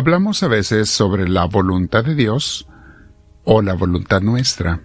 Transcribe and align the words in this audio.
Hablamos 0.00 0.42
a 0.42 0.48
veces 0.48 0.88
sobre 0.88 1.28
la 1.28 1.44
voluntad 1.44 2.02
de 2.02 2.14
Dios 2.14 2.66
o 3.44 3.60
la 3.60 3.74
voluntad 3.74 4.22
nuestra. 4.22 4.80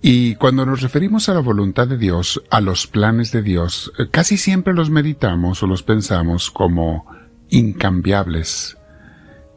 Y 0.00 0.36
cuando 0.36 0.64
nos 0.64 0.80
referimos 0.80 1.28
a 1.28 1.34
la 1.34 1.40
voluntad 1.40 1.88
de 1.88 1.98
Dios, 1.98 2.42
a 2.50 2.62
los 2.62 2.86
planes 2.86 3.32
de 3.32 3.42
Dios, 3.42 3.92
eh, 3.98 4.08
casi 4.10 4.38
siempre 4.38 4.72
los 4.72 4.88
meditamos 4.88 5.62
o 5.62 5.66
los 5.66 5.82
pensamos 5.82 6.50
como 6.50 7.04
incambiables, 7.50 8.78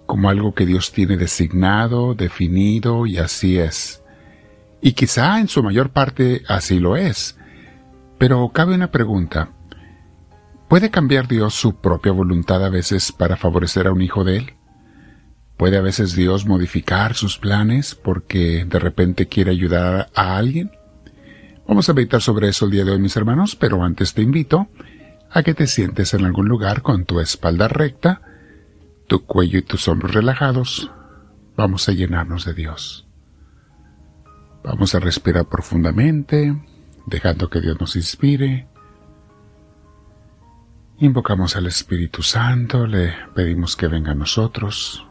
como 0.05 0.29
algo 0.29 0.53
que 0.53 0.65
Dios 0.65 0.91
tiene 0.91 1.15
designado, 1.15 2.13
definido 2.13 3.05
y 3.05 3.19
así 3.19 3.59
es. 3.59 4.03
Y 4.81 4.91
quizá 4.91 5.39
en 5.39 5.47
su 5.47 5.63
mayor 5.63 5.91
parte 5.91 6.43
así 6.49 6.77
lo 6.81 6.97
es. 6.97 7.37
Pero 8.17 8.49
cabe 8.49 8.75
una 8.75 8.91
pregunta. 8.91 9.49
¿Puede 10.67 10.91
cambiar 10.91 11.29
Dios 11.29 11.53
su 11.53 11.77
propia 11.77 12.11
voluntad 12.11 12.65
a 12.65 12.69
veces 12.69 13.13
para 13.13 13.37
favorecer 13.37 13.87
a 13.87 13.93
un 13.93 14.01
hijo 14.01 14.25
de 14.25 14.35
Él? 14.39 14.56
¿Puede 15.57 15.77
a 15.77 15.81
veces 15.81 16.15
Dios 16.15 16.45
modificar 16.45 17.15
sus 17.15 17.37
planes 17.37 17.95
porque 17.95 18.65
de 18.65 18.79
repente 18.79 19.27
quiere 19.27 19.51
ayudar 19.51 20.09
a 20.13 20.37
alguien? 20.37 20.71
Vamos 21.67 21.89
a 21.89 21.93
meditar 21.93 22.21
sobre 22.21 22.47
eso 22.47 22.65
el 22.65 22.71
día 22.71 22.85
de 22.85 22.91
hoy, 22.91 22.99
mis 22.99 23.17
hermanos, 23.17 23.55
pero 23.55 23.83
antes 23.83 24.13
te 24.13 24.21
invito 24.21 24.67
a 25.29 25.43
que 25.43 25.53
te 25.53 25.67
sientes 25.67 26.13
en 26.13 26.25
algún 26.25 26.47
lugar 26.47 26.81
con 26.81 27.05
tu 27.05 27.19
espalda 27.19 27.67
recta, 27.67 28.21
tu 29.07 29.25
cuello 29.25 29.59
y 29.59 29.63
tus 29.63 29.87
hombros 29.87 30.13
relajados. 30.13 30.91
Vamos 31.55 31.89
a 31.89 31.91
llenarnos 31.91 32.45
de 32.45 32.53
Dios. 32.53 33.07
Vamos 34.63 34.95
a 34.95 34.99
respirar 34.99 35.45
profundamente, 35.45 36.55
dejando 37.07 37.49
que 37.49 37.61
Dios 37.61 37.79
nos 37.79 37.95
inspire 37.95 38.67
Invocamos 40.99 41.55
al 41.55 41.67
Espíritu 41.67 42.23
Santo, 42.23 42.87
le 42.87 43.13
pedimos 43.35 43.75
que 43.75 43.87
venga 43.87 44.13
a 44.13 44.15
nosotros. 44.15 45.05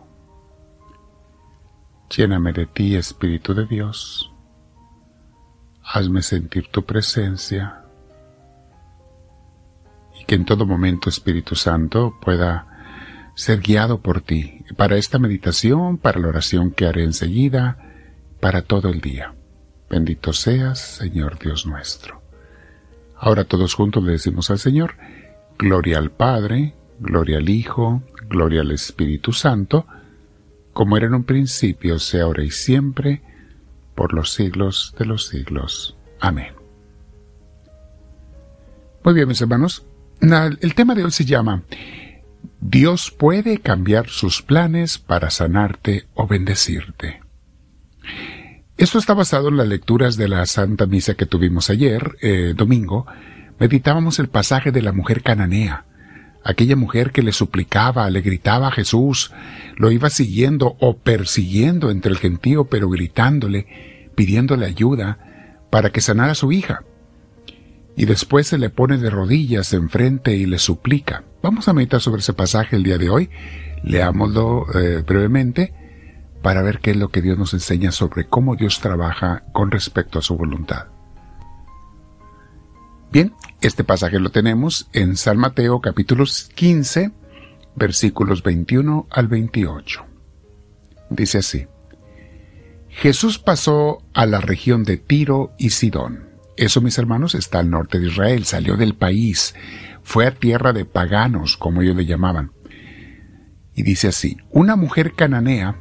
Lléname 2.14 2.52
de 2.52 2.66
ti, 2.66 2.94
Espíritu 2.96 3.54
de 3.54 3.66
Dios. 3.66 4.32
Hazme 5.82 6.22
sentir 6.22 6.68
tu 6.68 6.84
presencia 6.84 7.82
y 10.20 10.24
que 10.24 10.34
en 10.34 10.44
todo 10.44 10.66
momento, 10.66 11.08
Espíritu 11.08 11.54
Santo, 11.54 12.16
pueda 12.20 12.66
ser 13.34 13.60
guiado 13.60 14.00
por 14.00 14.22
ti 14.22 14.64
para 14.76 14.96
esta 14.96 15.18
meditación, 15.18 15.98
para 15.98 16.18
la 16.18 16.28
oración 16.28 16.70
que 16.70 16.86
haré 16.86 17.04
enseguida, 17.04 17.78
para 18.40 18.62
todo 18.62 18.88
el 18.88 19.00
día. 19.00 19.34
Bendito 19.90 20.32
seas, 20.32 20.80
Señor 20.80 21.38
Dios 21.38 21.66
nuestro. 21.66 22.22
Ahora 23.16 23.44
todos 23.44 23.74
juntos 23.74 24.02
le 24.04 24.12
decimos 24.12 24.50
al 24.50 24.58
Señor, 24.58 24.96
Gloria 25.58 25.96
al 25.98 26.10
Padre, 26.10 26.74
gloria 27.00 27.38
al 27.38 27.48
Hijo, 27.48 28.02
gloria 28.28 28.60
al 28.60 28.72
Espíritu 28.72 29.32
Santo, 29.32 29.86
como 30.76 30.98
era 30.98 31.06
en 31.06 31.14
un 31.14 31.24
principio, 31.24 31.98
sea 31.98 32.24
ahora 32.24 32.44
y 32.44 32.50
siempre, 32.50 33.22
por 33.94 34.12
los 34.12 34.34
siglos 34.34 34.94
de 34.98 35.06
los 35.06 35.26
siglos. 35.26 35.96
Amén. 36.20 36.52
Muy 39.02 39.14
bien, 39.14 39.26
mis 39.26 39.40
hermanos. 39.40 39.86
El 40.20 40.74
tema 40.74 40.94
de 40.94 41.04
hoy 41.04 41.12
se 41.12 41.24
llama 41.24 41.62
Dios 42.60 43.10
puede 43.10 43.56
cambiar 43.56 44.10
sus 44.10 44.42
planes 44.42 44.98
para 44.98 45.30
sanarte 45.30 46.08
o 46.12 46.26
bendecirte. 46.26 47.22
Esto 48.76 48.98
está 48.98 49.14
basado 49.14 49.48
en 49.48 49.56
las 49.56 49.68
lecturas 49.68 50.18
de 50.18 50.28
la 50.28 50.44
Santa 50.44 50.84
Misa 50.84 51.14
que 51.14 51.24
tuvimos 51.24 51.70
ayer, 51.70 52.18
eh, 52.20 52.52
domingo, 52.54 53.06
meditábamos 53.58 54.18
el 54.18 54.28
pasaje 54.28 54.72
de 54.72 54.82
la 54.82 54.92
mujer 54.92 55.22
cananea, 55.22 55.86
aquella 56.46 56.76
mujer 56.76 57.10
que 57.10 57.22
le 57.22 57.32
suplicaba, 57.32 58.08
le 58.08 58.20
gritaba 58.20 58.68
a 58.68 58.72
Jesús, 58.72 59.32
lo 59.76 59.90
iba 59.90 60.08
siguiendo 60.10 60.76
o 60.80 60.96
persiguiendo 60.96 61.90
entre 61.90 62.12
el 62.12 62.18
gentío, 62.18 62.66
pero 62.66 62.88
gritándole, 62.88 64.10
pidiéndole 64.14 64.64
ayuda 64.64 65.66
para 65.70 65.90
que 65.90 66.00
sanara 66.00 66.32
a 66.32 66.36
su 66.36 66.52
hija. 66.52 66.84
Y 67.96 68.04
después 68.04 68.46
se 68.46 68.58
le 68.58 68.70
pone 68.70 68.98
de 68.98 69.10
rodillas 69.10 69.72
enfrente 69.72 70.36
y 70.36 70.46
le 70.46 70.58
suplica. 70.58 71.24
Vamos 71.42 71.66
a 71.66 71.72
meditar 71.72 72.00
sobre 72.00 72.20
ese 72.20 72.32
pasaje 72.32 72.76
el 72.76 72.84
día 72.84 72.98
de 72.98 73.10
hoy. 73.10 73.28
Leámoslo 73.82 74.66
eh, 74.74 75.02
brevemente 75.06 75.72
para 76.42 76.62
ver 76.62 76.78
qué 76.78 76.92
es 76.92 76.96
lo 76.96 77.08
que 77.08 77.22
Dios 77.22 77.38
nos 77.38 77.54
enseña 77.54 77.90
sobre 77.90 78.26
cómo 78.26 78.54
Dios 78.54 78.80
trabaja 78.80 79.44
con 79.52 79.70
respecto 79.70 80.18
a 80.20 80.22
su 80.22 80.36
voluntad. 80.36 80.95
Bien, 83.10 83.32
este 83.60 83.84
pasaje 83.84 84.18
lo 84.18 84.30
tenemos 84.30 84.88
en 84.92 85.16
San 85.16 85.38
Mateo 85.38 85.80
capítulo 85.80 86.24
15, 86.54 87.12
versículos 87.76 88.42
21 88.42 89.06
al 89.10 89.28
28. 89.28 90.04
Dice 91.10 91.38
así. 91.38 91.66
Jesús 92.88 93.38
pasó 93.38 94.02
a 94.12 94.26
la 94.26 94.40
región 94.40 94.82
de 94.82 94.96
Tiro 94.96 95.52
y 95.56 95.70
Sidón. 95.70 96.30
Eso, 96.56 96.80
mis 96.80 96.98
hermanos, 96.98 97.34
está 97.34 97.60
al 97.60 97.70
norte 97.70 98.00
de 98.00 98.08
Israel, 98.08 98.44
salió 98.44 98.76
del 98.76 98.94
país, 98.94 99.54
fue 100.02 100.26
a 100.26 100.34
tierra 100.34 100.72
de 100.72 100.84
paganos, 100.84 101.56
como 101.56 101.82
ellos 101.82 101.96
le 101.96 102.06
llamaban. 102.06 102.52
Y 103.74 103.82
dice 103.82 104.08
así, 104.08 104.36
una 104.50 104.74
mujer 104.74 105.12
cananea 105.12 105.78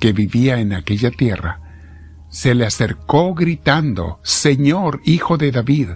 que 0.00 0.12
vivía 0.12 0.60
en 0.60 0.72
aquella 0.72 1.10
tierra, 1.10 1.60
se 2.28 2.54
le 2.54 2.64
acercó 2.64 3.34
gritando, 3.34 4.20
Señor, 4.22 5.00
hijo 5.04 5.36
de 5.36 5.50
David, 5.50 5.90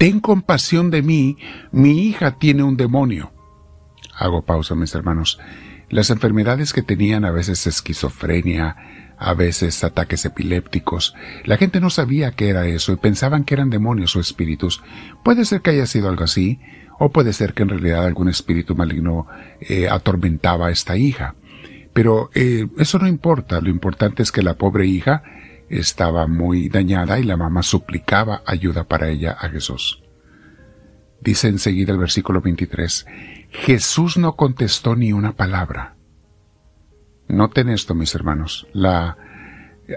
ten 0.00 0.20
compasión 0.20 0.90
de 0.90 1.02
mí, 1.02 1.36
mi 1.72 2.06
hija 2.08 2.38
tiene 2.38 2.62
un 2.62 2.78
demonio. 2.78 3.34
Hago 4.16 4.40
pausa, 4.40 4.74
mis 4.74 4.94
hermanos. 4.94 5.38
Las 5.90 6.08
enfermedades 6.08 6.72
que 6.72 6.80
tenían 6.80 7.26
a 7.26 7.30
veces 7.30 7.66
esquizofrenia, 7.66 9.12
a 9.18 9.34
veces 9.34 9.84
ataques 9.84 10.24
epilépticos, 10.24 11.14
la 11.44 11.58
gente 11.58 11.80
no 11.80 11.90
sabía 11.90 12.30
qué 12.30 12.48
era 12.48 12.66
eso 12.66 12.92
y 12.92 12.96
pensaban 12.96 13.44
que 13.44 13.52
eran 13.52 13.68
demonios 13.68 14.16
o 14.16 14.20
espíritus. 14.20 14.82
Puede 15.22 15.44
ser 15.44 15.60
que 15.60 15.72
haya 15.72 15.84
sido 15.84 16.08
algo 16.08 16.24
así, 16.24 16.60
o 16.98 17.10
puede 17.10 17.34
ser 17.34 17.52
que 17.52 17.64
en 17.64 17.68
realidad 17.68 18.06
algún 18.06 18.30
espíritu 18.30 18.74
maligno 18.74 19.26
eh, 19.60 19.86
atormentaba 19.90 20.68
a 20.68 20.70
esta 20.70 20.96
hija. 20.96 21.34
Pero 21.92 22.30
eh, 22.34 22.68
eso 22.78 22.98
no 22.98 23.06
importa, 23.06 23.60
lo 23.60 23.68
importante 23.68 24.22
es 24.22 24.32
que 24.32 24.40
la 24.40 24.54
pobre 24.54 24.86
hija 24.86 25.22
estaba 25.70 26.26
muy 26.26 26.68
dañada 26.68 27.18
y 27.20 27.22
la 27.22 27.36
mamá 27.36 27.62
suplicaba 27.62 28.42
ayuda 28.44 28.84
para 28.84 29.08
ella 29.08 29.36
a 29.38 29.48
Jesús. 29.48 30.02
Dice 31.20 31.48
enseguida 31.48 31.92
el 31.92 31.98
versículo 31.98 32.40
23, 32.40 33.06
Jesús 33.50 34.16
no 34.16 34.36
contestó 34.36 34.96
ni 34.96 35.12
una 35.12 35.32
palabra. 35.32 35.94
Noten 37.28 37.68
esto, 37.68 37.94
mis 37.94 38.14
hermanos, 38.14 38.66
la 38.72 39.16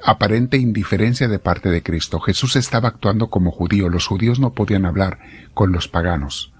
aparente 0.04 0.58
indiferencia 0.58 1.28
de 1.28 1.40
parte 1.40 1.70
de 1.70 1.82
Cristo. 1.82 2.20
Jesús 2.20 2.56
estaba 2.56 2.90
actuando 2.90 3.30
como 3.30 3.52
judío. 3.52 3.90
Los 3.90 4.06
judíos 4.06 4.40
no 4.40 4.54
podían 4.54 4.86
hablar 4.86 5.20
con 5.54 5.72
los 5.72 5.88
paganos. 5.88 6.54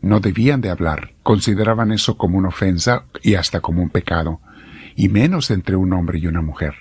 No 0.00 0.20
debían 0.20 0.60
de 0.60 0.70
hablar. 0.70 1.14
Consideraban 1.22 1.90
eso 1.90 2.16
como 2.16 2.38
una 2.38 2.48
ofensa 2.48 3.06
y 3.22 3.34
hasta 3.34 3.60
como 3.60 3.82
un 3.82 3.90
pecado, 3.90 4.40
y 4.94 5.08
menos 5.08 5.50
entre 5.50 5.76
un 5.76 5.92
hombre 5.92 6.18
y 6.18 6.26
una 6.26 6.42
mujer. 6.42 6.74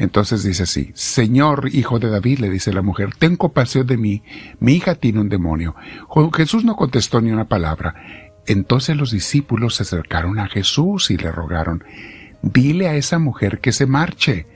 Entonces 0.00 0.42
dice 0.42 0.62
así, 0.62 0.92
Señor, 0.94 1.68
hijo 1.74 1.98
de 1.98 2.08
David, 2.08 2.38
le 2.38 2.48
dice 2.48 2.72
la 2.72 2.80
mujer, 2.80 3.10
ten 3.18 3.36
compasión 3.36 3.86
de 3.86 3.98
mí, 3.98 4.22
mi 4.58 4.72
hija 4.72 4.94
tiene 4.94 5.20
un 5.20 5.28
demonio. 5.28 5.74
Jesús 6.34 6.64
no 6.64 6.74
contestó 6.74 7.20
ni 7.20 7.30
una 7.32 7.48
palabra. 7.48 7.94
Entonces 8.46 8.96
los 8.96 9.10
discípulos 9.10 9.74
se 9.74 9.82
acercaron 9.82 10.38
a 10.38 10.48
Jesús 10.48 11.10
y 11.10 11.18
le 11.18 11.30
rogaron, 11.30 11.84
dile 12.40 12.88
a 12.88 12.94
esa 12.94 13.18
mujer 13.18 13.60
que 13.60 13.72
se 13.72 13.84
marche, 13.84 14.46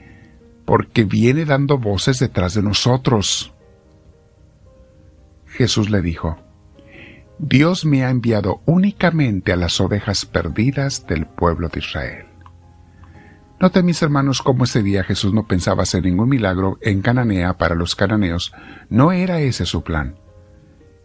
porque 0.65 1.03
viene 1.03 1.45
dando 1.45 1.77
voces 1.77 2.17
detrás 2.17 2.55
de 2.55 2.63
nosotros. 2.63 3.53
Jesús 5.45 5.91
le 5.91 6.01
dijo, 6.01 6.39
Dios 7.37 7.85
me 7.85 8.03
ha 8.03 8.09
enviado 8.09 8.63
únicamente 8.65 9.53
a 9.53 9.57
las 9.57 9.79
ovejas 9.79 10.25
perdidas 10.25 11.05
del 11.05 11.27
pueblo 11.27 11.69
de 11.69 11.81
Israel. 11.81 12.34
Noten 13.59 13.85
mis 13.85 14.01
hermanos 14.01 14.41
cómo 14.41 14.65
ese 14.65 14.83
día 14.83 15.03
Jesús 15.03 15.33
no 15.33 15.47
pensaba 15.47 15.83
hacer 15.83 16.03
ningún 16.03 16.27
milagro 16.27 16.77
en 16.81 17.01
Cananea 17.01 17.57
para 17.57 17.73
los 17.73 17.95
cananeos. 17.95 18.51
No 18.89 19.13
era 19.13 19.39
ese 19.39 19.65
su 19.65 19.81
plan. 19.81 20.15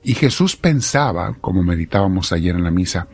Y 0.03 0.15
Jesús 0.15 0.57
pensaba, 0.57 1.37
como 1.41 1.63
meditábamos 1.63 2.33
ayer 2.33 2.57
en 2.57 2.65
la 2.65 2.71
misa, 2.71 3.09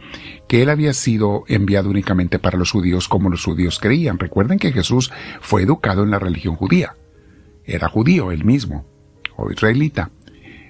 que 0.49 0.62
él 0.62 0.71
había 0.71 0.94
sido 0.94 1.44
enviado 1.49 1.91
únicamente 1.91 2.38
para 2.38 2.56
los 2.56 2.71
judíos 2.71 3.09
como 3.09 3.29
los 3.29 3.44
judíos 3.44 3.79
creían. 3.79 4.19
Recuerden 4.19 4.59
que 4.59 4.73
Jesús 4.73 5.12
fue 5.41 5.62
educado 5.62 6.05
en 6.05 6.12
la 6.12 6.19
religión 6.19 6.55
judía. 6.55 6.97
Era 7.65 7.88
judío 7.88 8.31
él 8.31 8.44
mismo, 8.44 8.87
o 9.37 9.50
israelita. 9.50 10.11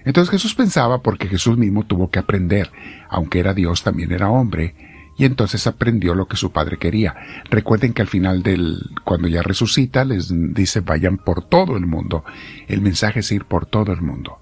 Entonces 0.05 0.31
Jesús 0.31 0.55
pensaba, 0.55 1.03
porque 1.03 1.29
Jesús 1.29 1.59
mismo 1.59 1.85
tuvo 1.85 2.11
que 2.11 2.19
aprender, 2.19 2.73
aunque 3.11 3.39
era 3.39 3.55
Dios, 3.55 3.83
también 3.83 4.11
era 4.11 4.31
hombre, 4.31 4.75
y 5.17 5.25
entonces 5.25 5.67
aprendió 5.67 6.15
lo 6.15 6.29
que 6.29 6.37
su 6.37 6.53
padre 6.53 6.77
quería. 6.77 7.15
Recuerden 7.51 7.95
que 7.95 8.03
al 8.03 8.09
final 8.09 8.43
del, 8.43 8.91
cuando 9.05 9.29
ya 9.29 9.43
resucita, 9.43 10.05
les 10.05 10.31
dice 10.55 10.81
vayan 10.81 11.17
por 11.17 11.49
todo 11.49 11.77
el 11.77 11.87
mundo. 11.87 12.25
El 12.69 12.83
mensaje 12.83 13.21
es 13.21 13.33
ir 13.33 13.47
por 13.47 13.67
todo 13.67 13.93
el 13.93 14.03
mundo. 14.03 14.39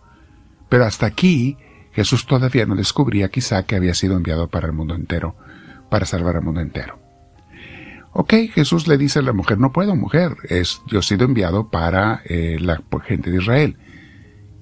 Pero 0.68 0.84
hasta 0.84 1.06
aquí, 1.06 1.56
Jesús 1.92 2.26
todavía 2.26 2.66
no 2.66 2.74
descubría 2.74 3.28
quizá 3.28 3.62
que 3.64 3.76
había 3.76 3.94
sido 3.94 4.16
enviado 4.16 4.48
para 4.48 4.66
el 4.66 4.72
mundo 4.72 4.94
entero, 4.94 5.36
para 5.90 6.06
salvar 6.06 6.36
al 6.36 6.42
mundo 6.42 6.60
entero. 6.60 6.98
Ok, 8.12 8.34
Jesús 8.52 8.88
le 8.88 8.96
dice 8.96 9.20
a 9.20 9.22
la 9.22 9.32
mujer, 9.32 9.58
no 9.58 9.72
puedo, 9.72 9.94
mujer, 9.96 10.36
es, 10.48 10.80
yo 10.86 11.00
he 11.00 11.02
sido 11.02 11.24
enviado 11.24 11.70
para 11.70 12.22
eh, 12.24 12.58
la 12.60 12.80
gente 13.04 13.30
de 13.30 13.38
Israel. 13.38 13.76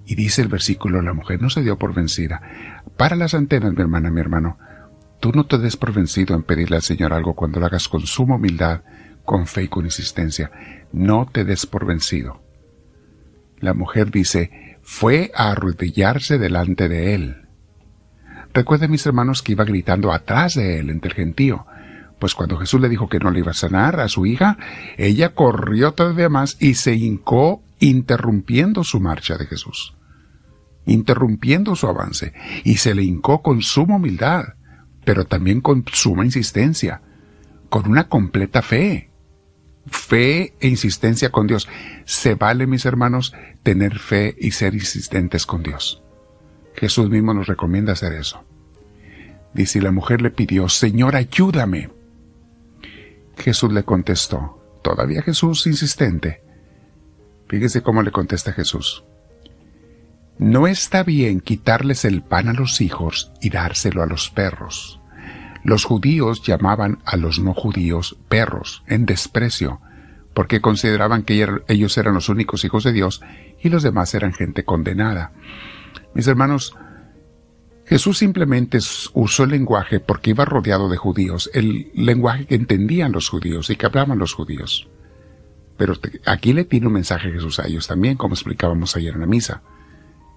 Y 0.05 0.15
dice 0.15 0.43
el 0.43 0.49
versículo, 0.49 1.01
la 1.01 1.13
mujer 1.13 1.41
no 1.41 1.49
se 1.49 1.63
dio 1.63 1.79
por 1.79 1.95
vencida. 1.95 2.43
Para 2.97 3.17
las 3.17 3.35
antenas, 3.35 3.73
mi 3.75 3.81
hermana, 3.81 4.11
mi 4.11 4.21
hermano. 4.21 4.59
Tú 5.23 5.31
no 5.33 5.47
te 5.47 5.57
des 5.57 5.77
por 5.77 5.93
vencido 5.93 6.35
en 6.35 6.43
pedirle 6.43 6.75
al 6.75 6.83
Señor 6.83 7.13
algo 7.13 7.37
cuando 7.37 7.61
lo 7.61 7.67
hagas 7.67 7.87
con 7.87 8.05
suma 8.09 8.35
humildad, 8.35 8.81
con 9.25 9.47
fe 9.47 9.63
y 9.63 9.69
con 9.69 9.85
insistencia. 9.85 10.51
No 10.93 11.29
te 11.33 11.45
des 11.45 11.65
por 11.65 11.87
vencido. 11.87 12.43
La 13.61 13.73
mujer 13.73 14.11
dice, 14.11 14.79
fue 14.83 15.31
a 15.37 15.53
arrodillarse 15.53 16.39
delante 16.39 16.89
de 16.89 17.15
él. 17.15 17.47
Recuerden 18.53 18.91
mis 18.91 19.07
hermanos 19.07 19.43
que 19.43 19.53
iba 19.53 19.65
gritando 19.65 20.13
atrás 20.13 20.55
de 20.55 20.81
él 20.81 20.91
entre 20.91 21.11
el 21.11 21.15
gentío. 21.15 21.67
Pues 22.19 22.35
cuando 22.35 22.59
Jesús 22.59 22.81
le 22.81 22.89
dijo 22.89 23.09
que 23.09 23.21
no 23.21 23.31
le 23.31 23.39
iba 23.39 23.53
a 23.53 23.55
sanar 23.55 24.01
a 24.01 24.09
su 24.09 24.27
hija, 24.27 24.59
ella 24.97 25.35
corrió 25.35 25.93
todavía 25.93 26.31
más 26.31 26.57
y 26.59 26.75
se 26.75 26.97
hincó 26.97 27.63
interrumpiendo 27.79 28.83
su 28.83 28.99
marcha 28.99 29.39
de 29.39 29.47
Jesús, 29.47 29.95
interrumpiendo 30.85 31.77
su 31.77 31.87
avance, 31.87 32.33
y 32.65 32.79
se 32.79 32.97
le 32.97 33.05
hincó 33.05 33.41
con 33.41 33.63
suma 33.63 33.95
humildad, 33.95 34.55
pero 35.05 35.25
también 35.25 35.61
con 35.61 35.85
suma 35.93 36.25
insistencia, 36.25 37.03
con 37.69 37.89
una 37.89 38.09
completa 38.09 38.63
fe. 38.63 39.11
Fe 39.87 40.55
e 40.61 40.69
insistencia 40.69 41.31
con 41.31 41.47
Dios. 41.47 41.69
Se 42.05 42.35
vale, 42.35 42.67
mis 42.67 42.85
hermanos, 42.85 43.35
tener 43.63 43.99
fe 43.99 44.37
y 44.39 44.53
ser 44.53 44.75
insistentes 44.75 45.45
con 45.45 45.63
Dios. 45.63 46.03
Jesús 46.75 47.11
mismo 47.11 47.35
nos 47.35 47.49
recomienda 47.49 47.93
hacer 47.93 48.13
eso. 48.13 48.45
Dice, 49.55 49.83
la 49.83 49.91
mujer 49.91 50.23
le 50.23 50.31
pidió, 50.31 50.69
Señor, 50.69 51.17
ayúdame. 51.17 51.91
Jesús 53.37 53.73
le 53.73 53.83
contestó, 53.83 54.79
todavía 54.83 55.23
Jesús 55.23 55.67
insistente. 55.67 56.43
Fíjese 57.49 57.83
cómo 57.83 58.03
le 58.03 58.13
contesta 58.13 58.53
Jesús. 58.53 59.05
No 60.39 60.67
está 60.67 61.03
bien 61.03 61.41
quitarles 61.41 62.05
el 62.05 62.23
pan 62.23 62.49
a 62.49 62.53
los 62.53 62.81
hijos 62.81 63.33
y 63.41 63.51
dárselo 63.51 64.03
a 64.03 64.07
los 64.07 64.31
perros. 64.31 65.01
Los 65.65 65.85
judíos 65.85 66.43
llamaban 66.43 66.99
a 67.05 67.17
los 67.17 67.39
no 67.39 67.55
judíos 67.55 68.17
perros, 68.29 68.83
en 68.89 69.07
desprecio, 69.07 69.81
porque 70.35 70.61
consideraban 70.61 71.23
que 71.23 71.47
ellos 71.69 71.99
eran 71.99 72.15
los 72.15 72.29
únicos 72.29 72.65
hijos 72.65 72.85
de 72.85 72.93
Dios 72.93 73.23
y 73.61 73.69
los 73.69 73.83
demás 73.83 74.15
eran 74.15 74.33
gente 74.33 74.65
condenada. 74.65 75.33
Mis 76.15 76.27
hermanos, 76.27 76.75
Jesús 77.87 78.19
simplemente 78.19 78.79
usó 79.13 79.45
el 79.45 79.51
lenguaje 79.51 80.01
porque 80.01 80.31
iba 80.31 80.45
rodeado 80.45 80.89
de 80.89 80.97
judíos, 80.97 81.51
el 81.53 81.91
lenguaje 81.95 82.47
que 82.47 82.55
entendían 82.55 83.13
los 83.13 83.29
judíos 83.29 83.71
y 83.71 83.77
que 83.77 83.87
hablaban 83.87 84.19
los 84.19 84.33
judíos. 84.33 84.89
Pero 85.77 85.95
aquí 86.27 86.53
le 86.53 86.65
tiene 86.65 86.87
un 86.87 86.95
mensaje 86.95 87.31
Jesús 87.31 87.59
a 87.59 87.67
ellos 87.67 87.87
también, 87.87 88.17
como 88.17 88.35
explicábamos 88.35 88.97
ayer 88.97 89.15
en 89.15 89.21
la 89.21 89.27
misa. 89.27 89.63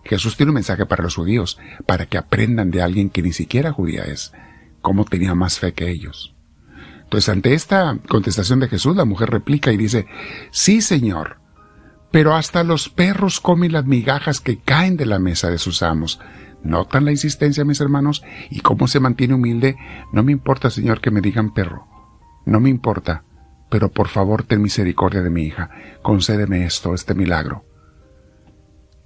Jesús 0.05 0.37
tiene 0.37 0.51
un 0.51 0.55
mensaje 0.55 0.85
para 0.85 1.03
los 1.03 1.15
judíos, 1.15 1.59
para 1.85 2.05
que 2.05 2.17
aprendan 2.17 2.71
de 2.71 2.81
alguien 2.81 3.09
que 3.09 3.21
ni 3.21 3.33
siquiera 3.33 3.71
judía 3.71 4.03
es, 4.03 4.33
cómo 4.81 5.03
tenía 5.05 5.33
más 5.33 5.59
fe 5.59 5.73
que 5.73 5.89
ellos. 5.89 6.35
Entonces, 7.03 7.29
ante 7.29 7.53
esta 7.53 7.97
contestación 8.07 8.59
de 8.59 8.67
Jesús, 8.67 8.95
la 8.95 9.05
mujer 9.05 9.29
replica 9.29 9.71
y 9.71 9.77
dice, 9.77 10.07
Sí, 10.51 10.81
Señor, 10.81 11.37
pero 12.11 12.35
hasta 12.35 12.63
los 12.63 12.89
perros 12.89 13.39
comen 13.39 13.73
las 13.73 13.85
migajas 13.85 14.39
que 14.39 14.57
caen 14.57 14.97
de 14.97 15.05
la 15.05 15.19
mesa 15.19 15.49
de 15.49 15.57
sus 15.57 15.83
amos. 15.83 16.19
¿Notan 16.63 17.05
la 17.05 17.11
insistencia, 17.11 17.65
mis 17.65 17.81
hermanos? 17.81 18.23
¿Y 18.49 18.61
cómo 18.61 18.87
se 18.87 18.99
mantiene 18.99 19.35
humilde? 19.35 19.75
No 20.13 20.23
me 20.23 20.31
importa, 20.31 20.69
Señor, 20.69 20.99
que 20.99 21.11
me 21.11 21.21
digan 21.21 21.53
perro. 21.53 21.87
No 22.45 22.59
me 22.59 22.69
importa. 22.69 23.23
Pero 23.69 23.91
por 23.91 24.07
favor, 24.07 24.43
ten 24.43 24.61
misericordia 24.61 25.21
de 25.21 25.29
mi 25.29 25.43
hija. 25.43 25.69
Concédeme 26.01 26.65
esto, 26.65 26.93
este 26.93 27.13
milagro. 27.13 27.65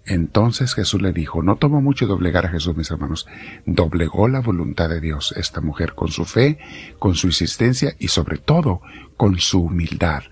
Entonces 0.10 0.74
Jesús 0.74 1.04
le 1.04 1.14
dijo, 1.14 1.44
no 1.44 1.58
tomó 1.58 1.82
mucho 1.82 2.08
doblegar 2.08 2.48
a 2.48 2.50
Jesús, 2.50 2.76
mis 2.76 2.90
hermanos. 2.90 3.28
Doblegó 3.68 4.28
la 4.28 4.40
voluntad 4.40 4.90
de 4.90 5.00
Dios, 5.00 5.36
esta 5.38 5.62
mujer, 5.62 5.94
con 5.94 6.08
su 6.08 6.26
fe, 6.26 6.58
con 6.98 7.14
su 7.14 7.28
insistencia 7.28 7.96
y 8.00 8.08
sobre 8.08 8.40
todo 8.40 8.82
con 9.18 9.38
su 9.38 9.62
humildad, 9.62 10.24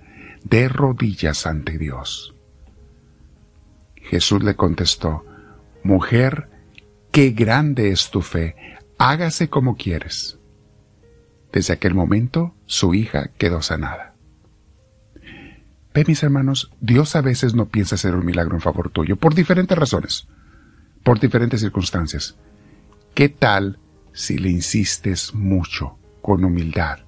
de 0.44 0.68
rodillas 0.68 1.45
ante 1.45 1.77
Dios. 1.77 2.33
Jesús 3.97 4.41
le 4.44 4.56
contestó, 4.56 5.24
Mujer, 5.83 6.50
qué 7.12 7.29
grande 7.29 7.91
es 7.91 8.09
tu 8.09 8.24
fe, 8.24 8.56
hágase 8.97 9.47
como 9.47 9.77
quieres. 9.77 10.39
Desde 11.53 11.74
aquel 11.74 11.94
momento 11.94 12.56
su 12.65 12.95
hija 12.95 13.29
quedó 13.38 13.62
sanada. 13.62 14.15
Ve, 15.94 16.04
mis 16.07 16.22
hermanos, 16.24 16.72
Dios 16.80 17.16
a 17.16 17.22
veces 17.22 17.56
no 17.56 17.68
piensa 17.68 17.95
hacer 17.95 18.16
un 18.16 18.25
milagro 18.25 18.56
en 18.56 18.62
favor 18.62 18.89
tuyo, 18.89 19.16
por 19.16 19.34
diferentes 19.34 19.78
razones, 19.78 20.28
por 21.04 21.19
diferentes 21.19 21.62
circunstancias. 21.62 22.36
¿Qué 23.13 23.30
tal 23.30 23.80
si 24.13 24.38
le 24.38 24.50
insistes 24.50 25.34
mucho, 25.34 25.98
con 26.22 26.44
humildad, 26.44 27.00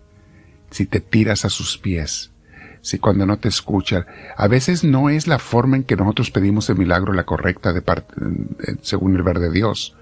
si 0.71 0.85
te 0.85 1.01
tiras 1.01 1.43
a 1.43 1.49
sus 1.49 1.77
pies, 1.77 2.31
si 2.81 2.99
cuando 2.99 3.25
no 3.25 3.37
te 3.37 3.49
escucha, 3.49 4.05
a 4.37 4.47
veces 4.47 4.83
no 4.83 5.09
es 5.09 5.27
la 5.27 5.39
forma 5.39 5.77
en 5.77 5.83
que 5.83 5.95
nosotros 5.95 6.31
pedimos 6.31 6.69
el 6.69 6.77
milagro 6.77 7.13
la 7.13 7.25
correcta 7.25 7.73
de 7.73 7.81
parte, 7.81 8.13
eh, 8.65 8.75
según 8.81 9.15
el 9.15 9.23
ver 9.23 9.39
de 9.39 9.51
Dios, 9.51 9.95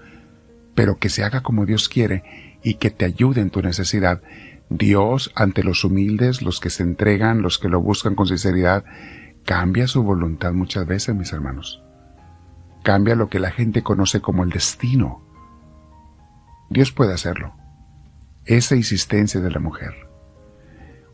pero 0.74 0.98
que 0.98 1.08
se 1.08 1.24
haga 1.24 1.40
como 1.40 1.66
Dios 1.66 1.88
quiere 1.88 2.58
y 2.62 2.74
que 2.74 2.90
te 2.90 3.04
ayude 3.04 3.40
en 3.40 3.50
tu 3.50 3.62
necesidad. 3.62 4.22
Dios, 4.70 5.32
ante 5.34 5.62
los 5.62 5.84
humildes, 5.84 6.42
los 6.42 6.60
que 6.60 6.70
se 6.70 6.82
entregan, 6.82 7.42
los 7.42 7.58
que 7.58 7.68
lo 7.68 7.80
buscan 7.80 8.14
con 8.14 8.26
sinceridad, 8.26 8.84
cambia 9.44 9.86
su 9.86 10.02
voluntad 10.02 10.52
muchas 10.52 10.86
veces, 10.86 11.14
mis 11.14 11.32
hermanos. 11.32 11.82
Cambia 12.82 13.14
lo 13.14 13.28
que 13.28 13.40
la 13.40 13.50
gente 13.50 13.82
conoce 13.82 14.20
como 14.20 14.44
el 14.44 14.50
destino. 14.50 15.22
Dios 16.70 16.92
puede 16.92 17.14
hacerlo. 17.14 17.54
Esa 18.44 18.76
insistencia 18.76 19.40
de 19.40 19.50
la 19.50 19.58
mujer 19.58 20.08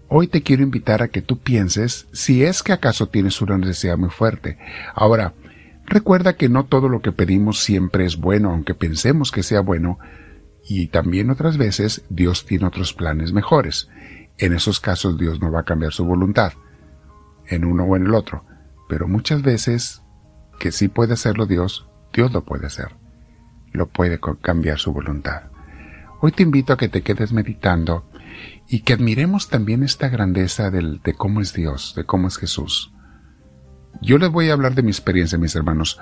Hoy 0.08 0.28
te 0.28 0.42
quiero 0.42 0.62
invitar 0.62 1.02
a 1.02 1.08
que 1.08 1.22
tú 1.22 1.38
pienses 1.38 2.06
si 2.12 2.44
es 2.44 2.62
que 2.62 2.72
acaso 2.72 3.08
tienes 3.08 3.40
una 3.40 3.56
necesidad 3.58 3.96
muy 3.96 4.10
fuerte. 4.10 4.58
Ahora, 4.94 5.32
recuerda 5.86 6.34
que 6.34 6.48
no 6.48 6.66
todo 6.66 6.88
lo 6.88 7.00
que 7.00 7.10
pedimos 7.10 7.60
siempre 7.60 8.04
es 8.04 8.18
bueno, 8.18 8.50
aunque 8.50 8.74
pensemos 8.74 9.32
que 9.32 9.42
sea 9.42 9.60
bueno, 9.60 9.98
y 10.66 10.88
también 10.88 11.30
otras 11.30 11.58
veces 11.58 12.04
Dios 12.08 12.46
tiene 12.46 12.66
otros 12.66 12.94
planes 12.94 13.32
mejores. 13.32 13.88
En 14.38 14.52
esos 14.52 14.80
casos 14.80 15.18
Dios 15.18 15.40
no 15.40 15.50
va 15.50 15.60
a 15.60 15.64
cambiar 15.64 15.92
su 15.92 16.04
voluntad, 16.04 16.52
en 17.46 17.64
uno 17.64 17.84
o 17.84 17.96
en 17.96 18.06
el 18.06 18.14
otro, 18.14 18.44
pero 18.88 19.06
muchas 19.06 19.42
veces 19.42 20.02
que 20.58 20.72
sí 20.72 20.88
puede 20.88 21.14
hacerlo 21.14 21.46
Dios, 21.46 21.88
Dios 22.12 22.32
lo 22.32 22.44
puede 22.44 22.66
hacer, 22.66 22.96
lo 23.72 23.88
puede 23.88 24.18
cambiar 24.40 24.78
su 24.78 24.92
voluntad. 24.92 25.44
Hoy 26.20 26.32
te 26.32 26.42
invito 26.42 26.72
a 26.72 26.76
que 26.76 26.88
te 26.88 27.02
quedes 27.02 27.32
meditando 27.32 28.08
y 28.68 28.80
que 28.80 28.94
admiremos 28.94 29.50
también 29.50 29.82
esta 29.82 30.08
grandeza 30.08 30.70
de 30.70 31.14
cómo 31.16 31.40
es 31.40 31.52
Dios, 31.52 31.94
de 31.94 32.04
cómo 32.04 32.28
es 32.28 32.38
Jesús. 32.38 32.92
Yo 34.00 34.18
les 34.18 34.30
voy 34.30 34.50
a 34.50 34.54
hablar 34.54 34.74
de 34.74 34.82
mi 34.82 34.90
experiencia, 34.90 35.38
mis 35.38 35.54
hermanos. 35.54 36.00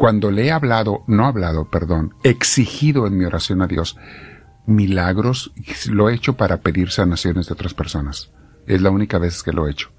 Cuando 0.00 0.30
le 0.30 0.46
he 0.46 0.50
hablado, 0.50 1.04
no 1.08 1.26
hablado, 1.26 1.68
perdón, 1.68 2.14
exigido 2.24 3.06
en 3.06 3.18
mi 3.18 3.26
oración 3.26 3.60
a 3.60 3.66
Dios 3.66 3.98
milagros, 4.64 5.52
lo 5.90 6.08
he 6.08 6.14
hecho 6.14 6.38
para 6.38 6.62
pedir 6.62 6.90
sanaciones 6.90 7.48
de 7.48 7.52
otras 7.52 7.74
personas. 7.74 8.30
Es 8.66 8.80
la 8.80 8.88
única 8.88 9.18
vez 9.18 9.42
que 9.42 9.52
lo 9.52 9.68
he 9.68 9.72
hecho. 9.72 9.90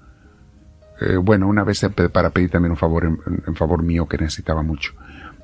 Eh, 1.00 1.18
bueno, 1.18 1.46
una 1.46 1.62
vez 1.62 1.86
para 2.12 2.30
pedir 2.30 2.50
también 2.50 2.72
un 2.72 2.78
favor 2.78 3.04
en, 3.04 3.54
favor 3.54 3.84
mío 3.84 4.08
que 4.08 4.18
necesitaba 4.18 4.64
mucho. 4.64 4.92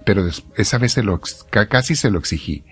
Pero 0.05 0.29
esa 0.57 0.79
vez 0.79 0.95
se 0.95 1.05
lo, 1.05 1.21
casi 1.51 1.95
se 1.95 2.11
lo 2.11 2.19
exigí. 2.19 2.65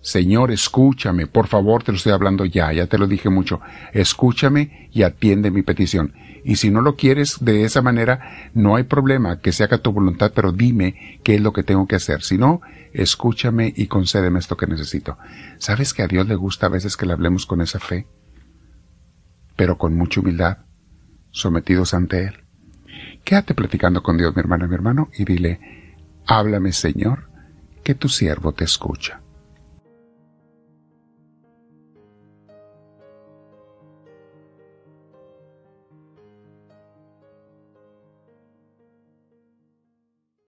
Señor, 0.00 0.52
escúchame, 0.52 1.26
por 1.26 1.48
favor, 1.48 1.82
te 1.82 1.92
lo 1.92 1.96
estoy 1.96 2.12
hablando 2.12 2.44
ya, 2.44 2.72
ya 2.72 2.86
te 2.86 2.98
lo 2.98 3.06
dije 3.06 3.28
mucho, 3.30 3.60
escúchame 3.92 4.88
y 4.92 5.02
atiende 5.02 5.50
mi 5.50 5.62
petición. 5.62 6.14
Y 6.44 6.56
si 6.56 6.70
no 6.70 6.80
lo 6.80 6.96
quieres 6.96 7.38
de 7.40 7.64
esa 7.64 7.82
manera, 7.82 8.50
no 8.54 8.76
hay 8.76 8.84
problema, 8.84 9.40
que 9.40 9.52
se 9.52 9.64
haga 9.64 9.78
tu 9.78 9.92
voluntad, 9.92 10.32
pero 10.34 10.52
dime 10.52 11.20
qué 11.24 11.34
es 11.34 11.40
lo 11.40 11.52
que 11.52 11.64
tengo 11.64 11.86
que 11.86 11.96
hacer. 11.96 12.22
Si 12.22 12.38
no, 12.38 12.60
escúchame 12.92 13.72
y 13.76 13.86
concédeme 13.86 14.38
esto 14.38 14.56
que 14.56 14.66
necesito. 14.66 15.18
¿Sabes 15.58 15.92
que 15.92 16.02
a 16.02 16.08
Dios 16.08 16.26
le 16.28 16.36
gusta 16.36 16.66
a 16.66 16.70
veces 16.70 16.96
que 16.96 17.04
le 17.04 17.12
hablemos 17.12 17.44
con 17.44 17.60
esa 17.60 17.80
fe? 17.80 18.06
Pero 19.56 19.76
con 19.76 19.96
mucha 19.96 20.20
humildad, 20.20 20.58
sometidos 21.32 21.92
ante 21.92 22.24
Él. 22.24 22.44
Quédate 23.24 23.54
platicando 23.54 24.02
con 24.02 24.16
Dios, 24.16 24.34
mi 24.34 24.40
hermana, 24.40 24.68
mi 24.68 24.74
hermano, 24.74 25.10
y 25.18 25.24
dile, 25.24 25.60
háblame, 26.26 26.72
Señor, 26.72 27.28
que 27.82 27.94
tu 27.94 28.08
siervo 28.08 28.52
te 28.52 28.64
escucha. 28.64 29.20